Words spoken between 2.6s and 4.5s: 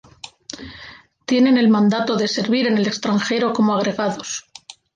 en el extranjero como agregados.